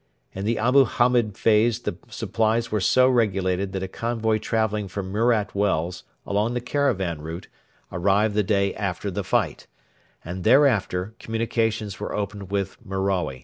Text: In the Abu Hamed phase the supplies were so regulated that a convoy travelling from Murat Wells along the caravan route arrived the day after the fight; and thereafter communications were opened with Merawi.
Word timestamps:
In 0.33 0.45
the 0.45 0.57
Abu 0.57 0.83
Hamed 0.85 1.37
phase 1.37 1.77
the 1.81 1.95
supplies 2.09 2.71
were 2.71 2.79
so 2.79 3.07
regulated 3.07 3.71
that 3.73 3.83
a 3.83 3.87
convoy 3.87 4.39
travelling 4.39 4.87
from 4.87 5.11
Murat 5.11 5.53
Wells 5.53 6.05
along 6.25 6.55
the 6.55 6.59
caravan 6.59 7.21
route 7.21 7.47
arrived 7.91 8.33
the 8.33 8.41
day 8.41 8.73
after 8.73 9.11
the 9.11 9.23
fight; 9.23 9.67
and 10.25 10.43
thereafter 10.43 11.13
communications 11.19 11.99
were 11.99 12.15
opened 12.15 12.49
with 12.49 12.77
Merawi. 12.83 13.39